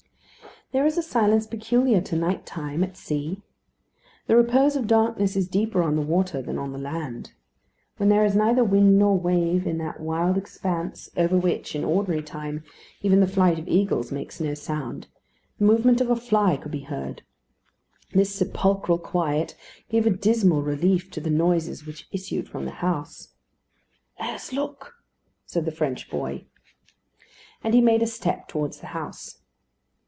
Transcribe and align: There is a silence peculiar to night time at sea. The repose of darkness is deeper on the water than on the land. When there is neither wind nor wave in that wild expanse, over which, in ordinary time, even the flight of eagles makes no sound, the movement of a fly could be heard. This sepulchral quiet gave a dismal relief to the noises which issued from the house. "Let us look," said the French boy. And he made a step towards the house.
There 0.73 0.85
is 0.85 0.97
a 0.97 1.03
silence 1.03 1.47
peculiar 1.47 1.99
to 1.99 2.15
night 2.15 2.45
time 2.45 2.81
at 2.81 2.95
sea. 2.95 3.41
The 4.27 4.37
repose 4.37 4.77
of 4.77 4.87
darkness 4.87 5.35
is 5.35 5.49
deeper 5.49 5.83
on 5.83 5.97
the 5.97 6.01
water 6.01 6.41
than 6.41 6.57
on 6.57 6.71
the 6.71 6.77
land. 6.79 7.33
When 7.97 8.07
there 8.07 8.23
is 8.23 8.37
neither 8.37 8.63
wind 8.63 8.97
nor 8.97 9.19
wave 9.19 9.67
in 9.67 9.79
that 9.79 9.99
wild 9.99 10.37
expanse, 10.37 11.09
over 11.17 11.37
which, 11.37 11.75
in 11.75 11.83
ordinary 11.83 12.23
time, 12.23 12.63
even 13.01 13.19
the 13.19 13.27
flight 13.27 13.59
of 13.59 13.67
eagles 13.67 14.13
makes 14.13 14.39
no 14.39 14.53
sound, 14.53 15.07
the 15.59 15.65
movement 15.65 15.99
of 15.99 16.09
a 16.09 16.15
fly 16.15 16.55
could 16.55 16.71
be 16.71 16.83
heard. 16.83 17.23
This 18.13 18.33
sepulchral 18.33 18.97
quiet 18.99 19.57
gave 19.89 20.07
a 20.07 20.09
dismal 20.09 20.61
relief 20.61 21.11
to 21.11 21.19
the 21.19 21.29
noises 21.29 21.85
which 21.85 22.07
issued 22.13 22.47
from 22.47 22.63
the 22.63 22.71
house. 22.79 23.33
"Let 24.17 24.35
us 24.35 24.53
look," 24.53 24.93
said 25.45 25.65
the 25.65 25.71
French 25.73 26.09
boy. 26.09 26.45
And 27.61 27.73
he 27.73 27.81
made 27.81 28.01
a 28.01 28.07
step 28.07 28.47
towards 28.47 28.79
the 28.79 28.87
house. 28.87 29.37